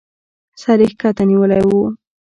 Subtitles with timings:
[0.61, 1.71] سر يې کښته نيولى و.